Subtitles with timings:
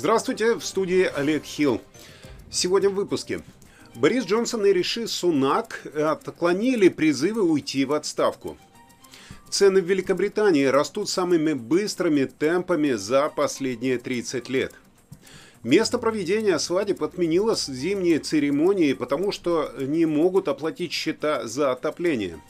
[0.00, 1.78] Здравствуйте, в студии Олег Хилл.
[2.50, 3.42] Сегодня в выпуске.
[3.94, 8.56] Борис Джонсон и Риши Сунак отклонили призывы уйти в отставку.
[9.50, 14.72] Цены в Великобритании растут самыми быстрыми темпами за последние 30 лет.
[15.64, 22.40] Место проведения свадеб отменило зимние церемонии, потому что не могут оплатить счета за отопление.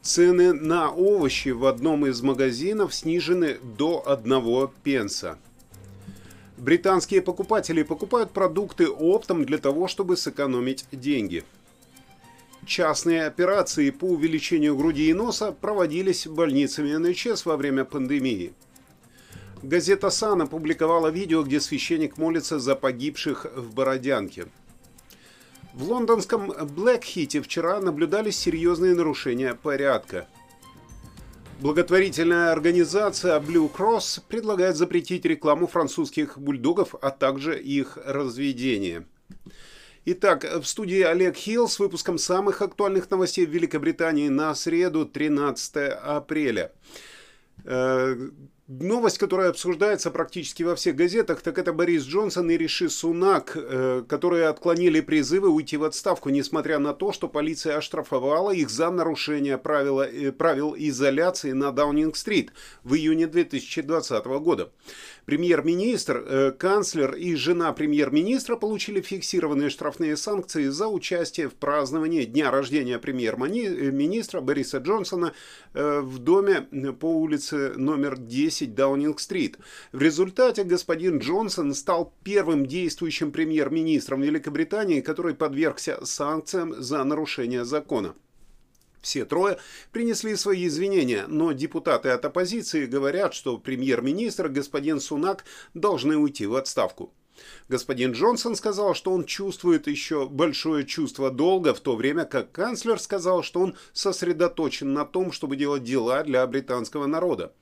[0.00, 5.36] Цены на овощи в одном из магазинов снижены до 1 пенса.
[6.62, 11.42] Британские покупатели покупают продукты оптом для того, чтобы сэкономить деньги.
[12.64, 18.52] Частные операции по увеличению груди и носа проводились больницами НХС во время пандемии.
[19.64, 24.46] Газета «Сан» опубликовала видео, где священник молится за погибших в Бородянке.
[25.74, 30.28] В лондонском Блэкхите вчера наблюдались серьезные нарушения порядка–
[31.62, 39.06] Благотворительная организация Blue Cross предлагает запретить рекламу французских бульдогов, а также их разведение.
[40.04, 45.76] Итак, в студии Олег Хилл с выпуском самых актуальных новостей в Великобритании на среду 13
[46.02, 46.72] апреля.
[48.80, 54.02] Новость, которая обсуждается практически во всех газетах, так это Борис Джонсон и Риши Сунак, э,
[54.08, 59.58] которые отклонили призывы уйти в отставку, несмотря на то, что полиция оштрафовала их за нарушение
[59.58, 64.72] правила, э, правил изоляции на Даунинг-стрит в июне 2020 года.
[65.26, 72.50] Премьер-министр, э, канцлер и жена премьер-министра получили фиксированные штрафные санкции за участие в праздновании дня
[72.50, 75.34] рождения премьер-министра Бориса Джонсона
[75.74, 76.62] в доме
[76.98, 79.58] по улице номер 10 10 Даунинг-стрит.
[79.92, 88.14] В результате господин Джонсон стал первым действующим премьер-министром Великобритании, который подвергся санкциям за нарушение закона.
[89.00, 89.58] Все трое
[89.90, 95.44] принесли свои извинения, но депутаты от оппозиции говорят, что премьер-министр господин Сунак
[95.74, 97.12] должны уйти в отставку.
[97.68, 103.00] Господин Джонсон сказал, что он чувствует еще большое чувство долга, в то время как канцлер
[103.00, 107.52] сказал, что он сосредоточен на том, чтобы делать дела для британского народа.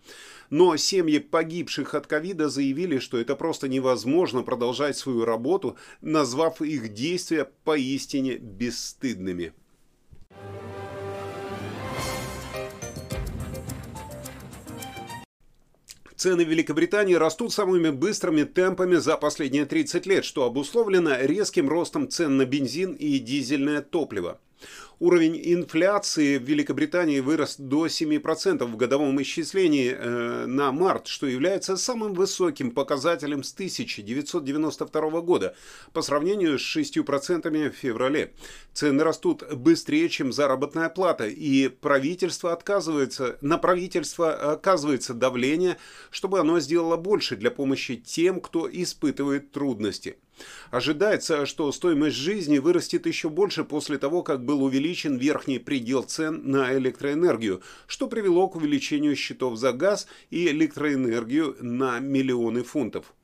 [0.50, 6.92] Но семьи погибших от ковида заявили, что это просто невозможно продолжать свою работу, назвав их
[6.92, 9.52] действия поистине бесстыдными.
[16.16, 22.10] Цены в Великобритании растут самыми быстрыми темпами за последние 30 лет, что обусловлено резким ростом
[22.10, 24.38] цен на бензин и дизельное топливо.
[25.00, 31.78] Уровень инфляции в Великобритании вырос до 7% в годовом исчислении э, на март, что является
[31.78, 35.56] самым высоким показателем с 1992 года
[35.94, 38.34] по сравнению с 6% в феврале.
[38.74, 45.78] Цены растут быстрее, чем заработная плата, и правительство отказывается, на правительство оказывается давление,
[46.10, 50.18] чтобы оно сделало больше для помощи тем, кто испытывает трудности.
[50.70, 56.42] Ожидается, что стоимость жизни вырастет еще больше после того, как был увеличен верхний предел цен
[56.44, 63.14] на электроэнергию, что привело к увеличению счетов за газ и электроэнергию на миллионы фунтов.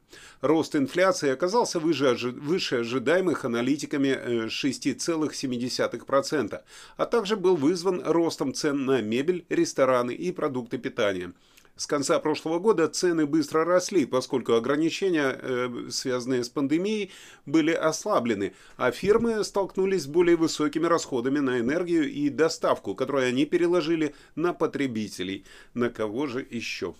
[0.40, 6.60] Рост инфляции оказался выше, выше ожидаемых аналитиками 6,7%, э,
[6.96, 11.32] а также был вызван ростом цен на мебель, рестораны и продукты питания.
[11.76, 17.12] С конца прошлого года цены быстро росли, поскольку ограничения, э, связанные с пандемией,
[17.44, 23.44] были ослаблены, а фирмы столкнулись с более высокими расходами на энергию и доставку, которые они
[23.44, 25.44] переложили на потребителей.
[25.74, 26.94] На кого же еще?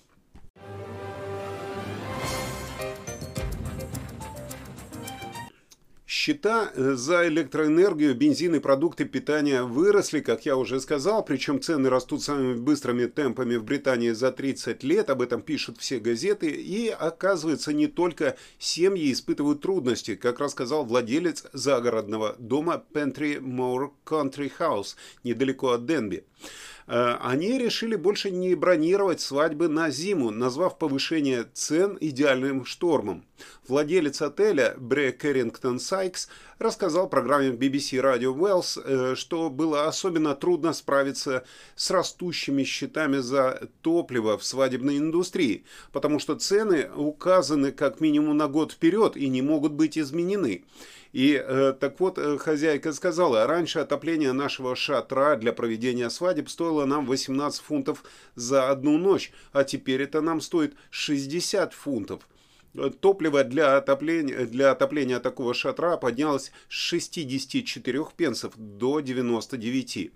[6.19, 11.91] Счета э, за электроэнергию, бензин и продукты питания выросли, как я уже сказал, причем цены
[11.91, 16.89] растут самыми быстрыми темпами в Британии за 30 лет, об этом пишут все газеты, и
[16.89, 24.97] оказывается не только семьи испытывают трудности, как рассказал владелец загородного дома Pantry Moor Country House
[25.23, 26.25] недалеко от Денби.
[26.87, 33.25] Э, они решили больше не бронировать свадьбы на зиму, назвав повышение цен идеальным штормом.
[33.69, 36.29] Владелец отеля Бре Кэррингтон Сайкс
[36.59, 41.45] рассказал программе BBC Radio Wells, что было особенно трудно справиться
[41.75, 48.49] с растущими счетами за топливо в свадебной индустрии, потому что цены указаны как минимум на
[48.49, 50.65] год вперед и не могут быть изменены.
[51.17, 56.85] И э, так вот, э, хозяйка сказала, раньше отопление нашего шатра для проведения свадеб стоило
[56.85, 58.05] нам 18 фунтов
[58.35, 62.29] за одну ночь, а теперь это нам стоит 60 фунтов.
[63.01, 70.13] Топливо для отопления, для отопления такого шатра поднялось с 64 пенсов до 99.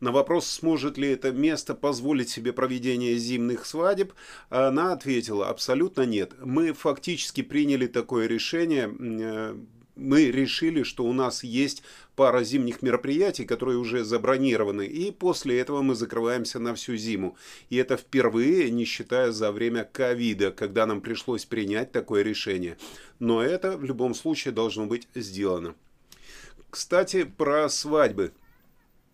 [0.00, 4.14] На вопрос, сможет ли это место позволить себе проведение зимних свадеб,
[4.48, 6.32] она ответила, абсолютно нет.
[6.42, 9.54] Мы фактически приняли такое решение э,
[9.98, 11.82] мы решили, что у нас есть
[12.16, 17.36] пара зимних мероприятий, которые уже забронированы, и после этого мы закрываемся на всю зиму.
[17.68, 22.78] И это впервые, не считая за время ковида, когда нам пришлось принять такое решение.
[23.18, 25.74] Но это в любом случае должно быть сделано.
[26.70, 28.32] Кстати, про свадьбы.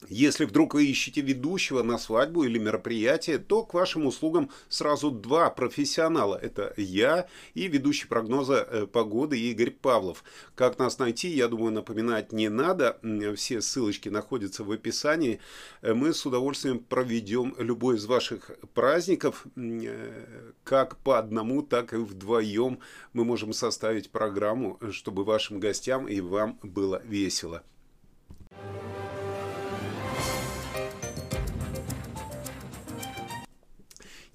[0.08, 5.50] Если вдруг вы ищете ведущего на свадьбу или мероприятие, то к вашим услугам сразу два
[5.50, 6.36] профессионала.
[6.36, 10.24] Это я и ведущий прогноза э, погоды Игорь Павлов.
[10.54, 12.98] Как нас найти, я думаю, напоминать не надо.
[13.36, 15.40] Все ссылочки находятся в описании.
[15.82, 19.46] Э, мы с удовольствием проведем любой из ваших праздников.
[19.56, 22.78] Э, как по одному, так и вдвоем
[23.12, 27.62] мы можем составить программу, чтобы вашим гостям и вам было весело.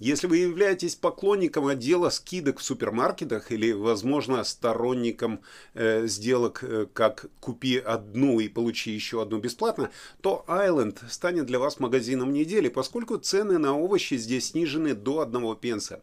[0.00, 5.42] Если вы являетесь поклонником отдела скидок в супермаркетах или, возможно, сторонником
[5.74, 9.90] э, сделок э, как «купи одну и получи еще одну бесплатно»,
[10.22, 15.54] то Island станет для вас магазином недели, поскольку цены на овощи здесь снижены до одного
[15.54, 16.00] пенса.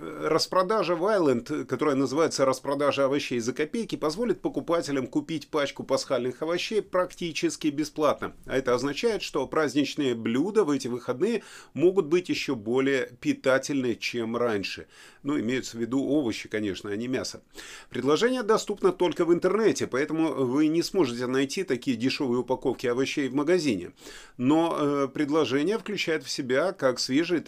[0.00, 7.68] Распродажа Вайленд, которая называется распродажа овощей за копейки, позволит покупателям купить пачку пасхальных овощей практически
[7.68, 8.34] бесплатно.
[8.44, 11.42] А это означает, что праздничные блюда в эти выходные
[11.72, 14.86] могут быть еще более питательны, чем раньше.
[15.22, 17.42] Ну, имеются в виду овощи, конечно, а не мясо.
[17.90, 23.34] Предложение доступно только в интернете, поэтому вы не сможете найти такие дешевые упаковки овощей в
[23.34, 23.92] магазине.
[24.36, 27.42] Но э, предложение включает в себя как свежие,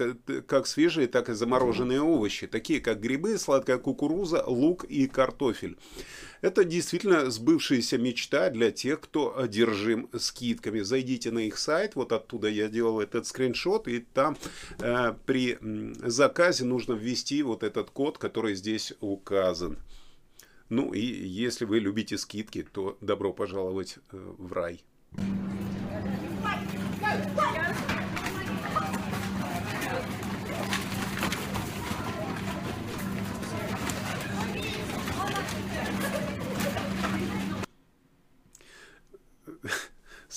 [0.46, 5.76] как свежие, так и замороженные овощи, такие как грибы, сладкая кукуруза, лук и картофель.
[6.40, 10.80] Это действительно сбывшаяся мечта для тех, кто одержим скидками.
[10.80, 14.36] Зайдите на их сайт, вот оттуда я делал этот скриншот, и там
[14.78, 15.58] э, при
[16.04, 19.78] заказе нужно ввести вот этот код, который здесь указан.
[20.68, 24.84] Ну и если вы любите скидки, то добро пожаловать э, в рай.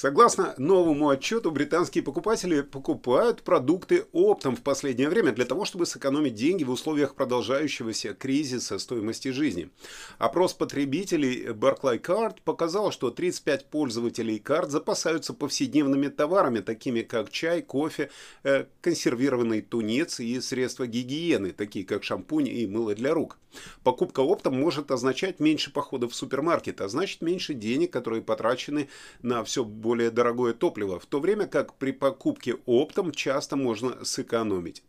[0.01, 6.33] Согласно новому отчету, британские покупатели покупают продукты оптом в последнее время для того, чтобы сэкономить
[6.33, 9.69] деньги в условиях продолжающегося кризиса стоимости жизни.
[10.17, 17.61] Опрос потребителей Barclay Card показал, что 35 пользователей карт запасаются повседневными товарами, такими как чай,
[17.61, 18.09] кофе,
[18.43, 23.37] э, консервированный тунец и средства гигиены, такие как шампунь и мыло для рук.
[23.83, 28.89] Покупка оптом может означать меньше походов в супермаркет, а значит меньше денег, которые потрачены
[29.21, 34.05] на все больше более дорогое топливо, в то время как при покупке оптом часто можно
[34.05, 34.83] сэкономить.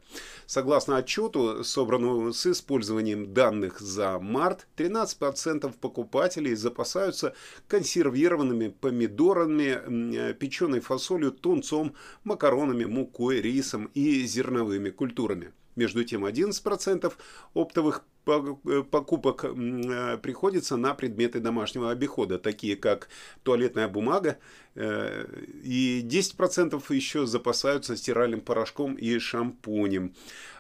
[0.47, 7.35] Согласно отчету, собранному с использованием данных за март, 13% покупателей запасаются
[7.67, 15.51] консервированными помидорами, печеной фасолью, тунцом, макаронами, мукой, рисом и зерновыми культурами.
[15.75, 17.13] Между тем 11%
[17.55, 23.09] оптовых Э, покупок э, приходится на предметы домашнего обихода, такие как
[23.43, 24.39] туалетная бумага,
[24.75, 25.27] э,
[25.63, 30.15] и 10% еще запасаются стиральным порошком и шампунем.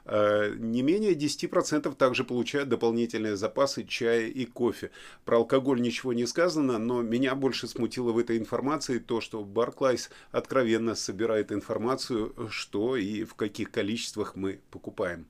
[0.04, 4.90] Не менее 10% также получают дополнительные запасы чая и кофе.
[5.25, 10.11] Про алкоголь ничего не сказано, но меня больше смутило в этой информации то, что Barclays
[10.33, 15.28] откровенно собирает информацию, что и в каких количествах мы покупаем.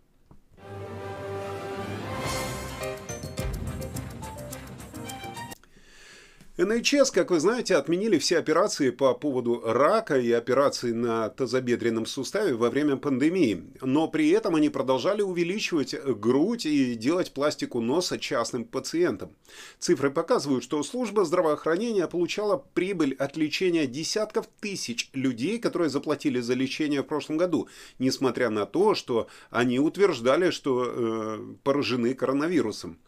[6.64, 12.54] НХС, как вы знаете, отменили все операции по поводу рака и операции на тазобедренном суставе
[12.54, 13.64] во время пандемии.
[13.80, 19.32] Но при этом они продолжали увеличивать грудь и делать пластику носа частным пациентам.
[19.78, 26.54] Цифры показывают, что служба здравоохранения получала прибыль от лечения десятков тысяч людей, которые заплатили за
[26.54, 32.98] лечение в прошлом году, несмотря на то, что они утверждали, что э, поражены коронавирусом.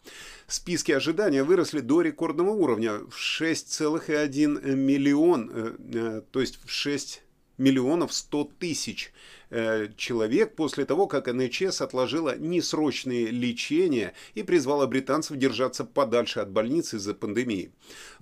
[0.47, 7.23] Списки ожидания выросли до рекордного уровня в 6,1 миллион, э, э, то есть в 6
[7.57, 9.13] миллионов 100 тысяч
[9.49, 16.51] э, человек после того, как НХС отложила несрочные лечения и призвала британцев держаться подальше от
[16.51, 17.71] больницы из-за пандемии.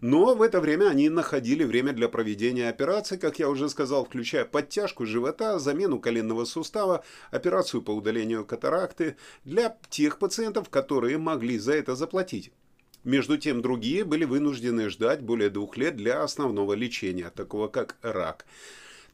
[0.01, 4.45] Но в это время они находили время для проведения операций, как я уже сказал, включая
[4.45, 11.73] подтяжку живота, замену коленного сустава, операцию по удалению катаракты для тех пациентов, которые могли за
[11.73, 12.51] это заплатить.
[13.03, 18.45] Между тем, другие были вынуждены ждать более двух лет для основного лечения, такого как рак.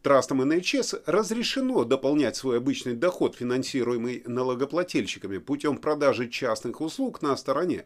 [0.02, 7.86] Трастам НХС разрешено дополнять свой обычный доход, финансируемый налогоплательщиками, путем продажи частных услуг на стороне.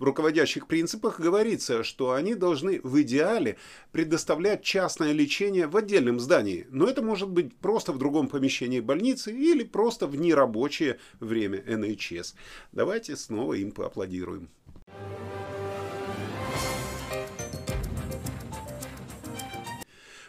[0.00, 3.58] В руководящих принципах говорится, что они должны в идеале
[3.92, 9.32] предоставлять частное лечение в отдельном здании, но это может быть просто в другом помещении больницы
[9.32, 12.34] или просто в нерабочее время НХС.
[12.72, 14.48] Давайте снова им поаплодируем.
[14.88, 15.31] Э,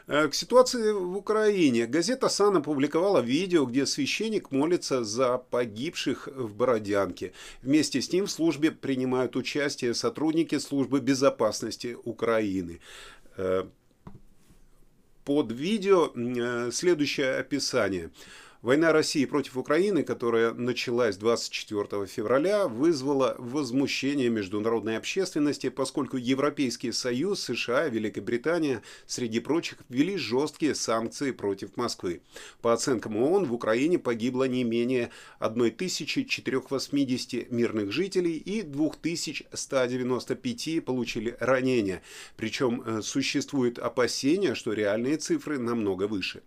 [0.08, 1.86] к ситуации в Украине.
[1.86, 7.34] Газета «Сан» опубликовала видео, где священник молится за погибших в Бородянке.
[7.62, 12.82] Вместе с ним в службе принимают участие сотрудники службы безопасности Украины.
[13.38, 13.66] Э,
[15.24, 18.12] под видео э, следующее описание–
[18.64, 27.42] Война России против Украины, которая началась 24 февраля, вызвала возмущение международной общественности, поскольку Европейский Союз,
[27.42, 32.22] США Великобритания, среди прочих, ввели жесткие санкции против Москвы.
[32.62, 42.02] По оценкам ООН, в Украине погибло не менее 1480 мирных жителей и 2195 получили ранения.
[42.38, 46.44] Причем э, существует опасение, что реальные цифры намного выше.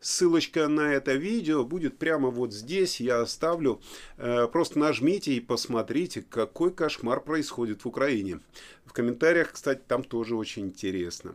[0.00, 3.80] Ссылочка на это видео будет прямо вот здесь, я оставлю.
[4.16, 8.40] Э, просто нажмите и посмотрите, какой кошмар происходит в Украине.
[8.86, 11.34] В комментариях, кстати, там тоже очень интересно.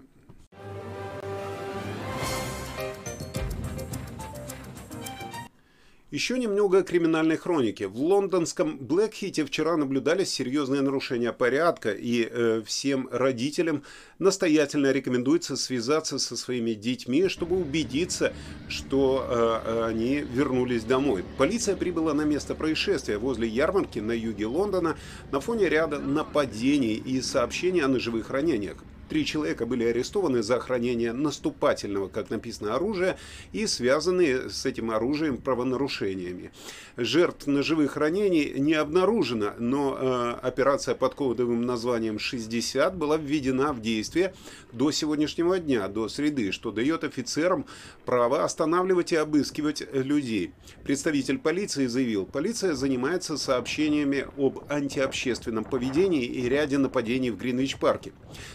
[6.15, 7.84] Еще немного криминальной хроники.
[7.84, 13.84] В лондонском Блэкхите вчера наблюдались серьезные нарушения порядка, и э, всем родителям
[14.17, 18.31] настоятельно рекомендуется связаться со своими детьми, чтобы убедиться,
[18.69, 21.25] что э, они вернулись домой.
[21.38, 24.95] Полиция прибыла на место происшествия возле ярмарки на юге Лондона
[25.34, 28.77] на фоне ряда нападений и сообщений о ножевых ранениях.
[29.07, 33.17] Три человека были арестованы за хранение наступательного, как написано, оружия
[33.53, 36.51] и связанные с этим оружием правонарушениями.
[36.97, 43.81] Жертв ножевых ранений не обнаружено, но э, операция под кодовым названием 60 была введена в
[43.81, 44.33] действие
[44.71, 47.67] до сегодняшнего дня, до среды, что дает офицерам
[48.05, 50.51] право останавливать и обыскивать людей.
[50.83, 58.12] Представитель полиции заявил, полиция занимается сообщениями об антиобщественном поведении и ряде нападений в Гринвич-парке.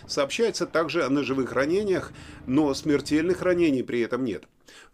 [0.09, 2.13] Сообщение Сообщается также о ножевых ранениях,
[2.47, 4.45] но смертельных ранений при этом нет.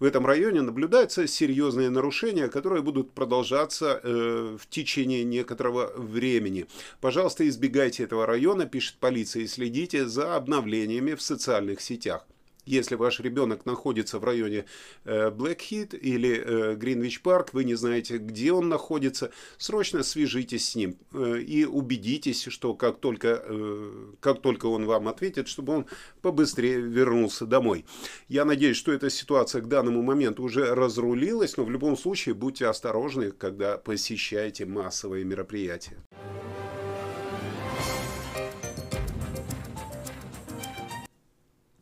[0.00, 6.66] В этом районе наблюдаются серьезные нарушения, которые будут продолжаться э, в течение некоторого времени.
[7.00, 12.26] Пожалуйста, избегайте этого района, пишет полиция, и следите за обновлениями в социальных сетях.
[12.66, 14.66] Если ваш ребенок находится в районе
[15.04, 21.40] Блэкхит или Гринвич Парк, вы не знаете, где он находится, срочно свяжитесь с ним э,
[21.40, 25.86] и убедитесь, что как только, э, как только он вам ответит, чтобы он
[26.22, 27.84] побыстрее вернулся домой.
[28.28, 32.66] Я надеюсь, что эта ситуация к данному моменту уже разрулилась, но в любом случае будьте
[32.66, 35.96] осторожны, когда посещаете массовые мероприятия.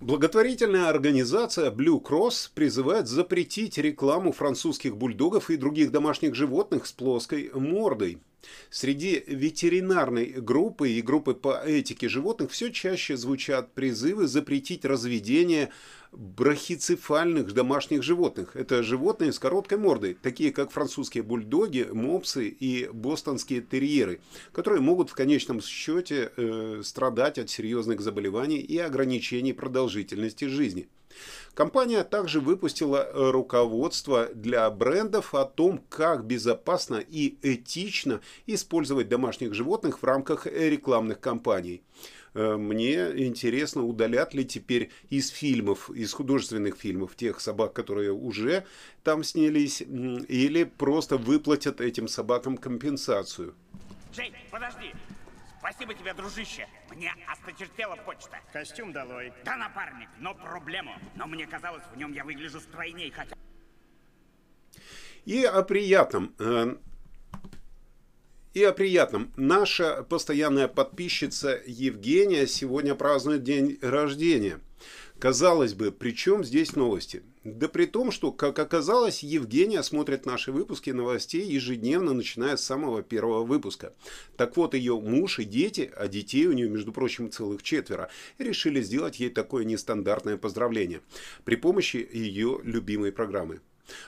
[0.05, 7.51] Благотворительная организация Blue Cross призывает запретить рекламу французских бульдогов и других домашних животных с плоской
[7.55, 8.19] мордой.
[8.69, 15.71] Среди ветеринарной группы и группы по этике животных все чаще звучат призывы запретить разведение
[16.17, 18.57] брахицефальных домашних животных.
[18.57, 24.21] Это животные с короткой мордой, такие как французские бульдоги, мопсы и бостонские терьеры,
[24.53, 30.89] которые могут в конечном счете э, страдать от серьезных заболеваний и ограничений продолжительности жизни.
[31.55, 40.03] Компания также выпустила руководство для брендов о том, как безопасно и этично использовать домашних животных
[40.03, 41.83] в рамках рекламных кампаний.
[42.35, 48.67] Э, мне интересно, удалят ли теперь из фильмов, из художественных фильмов тех собак, которые уже
[49.03, 53.55] там снялись, или просто выплатят этим собакам компенсацию.
[54.13, 54.93] Жень, подожди!
[55.61, 56.69] Спасибо тебе, дружище.
[56.95, 58.39] Мне осточертела почта.
[58.53, 59.33] Костюм долой.
[59.47, 60.93] Да, напарник, но проблему.
[61.15, 63.35] Но мне казалось, в нем я выгляжу стройней, хотя...
[65.25, 66.35] И о приятном.
[68.55, 69.33] И о приятном.
[69.37, 74.61] Наша постоянная подписчица Евгения сегодня празднует день рождения.
[75.19, 77.25] Казалось бы, при чем здесь новости?
[77.43, 83.03] Да при том, что, как оказалось, Евгения смотрит наши выпуски новостей ежедневно, начиная с самого
[83.03, 83.93] первого выпуска.
[84.37, 88.09] Так вот, ее муж и дети, а детей у нее, между прочим, целых четверо,
[88.39, 91.01] решили сделать ей такое нестандартное поздравление
[91.45, 93.61] при помощи ее любимой программы.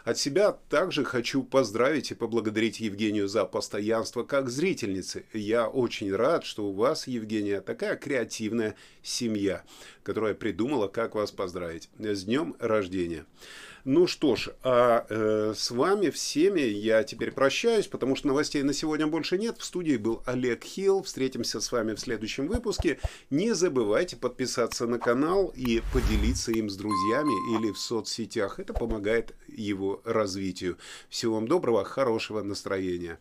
[0.05, 5.25] От себя также хочу поздравить и поблагодарить Евгению за постоянство как зрительницы.
[5.33, 9.65] Я очень рад, что у вас, Евгения, такая креативная семья,
[10.03, 11.89] которая придумала, как вас поздравить.
[11.99, 13.27] С днем рождения!
[13.89, 18.73] Ну что ж, а э, с вами всеми я теперь прощаюсь, потому что новостей на
[18.73, 19.59] сегодня больше нет.
[19.59, 21.05] В студии был Олег Хилл.
[21.05, 22.99] Встретимся с вами в следующем выпуске.
[23.31, 28.59] Не забывайте подписаться на канал и поделиться им с друзьями или в соцсетях.
[28.59, 30.79] Это помогает его развитию.
[31.09, 33.21] Всего вам доброго, хорошего настроения.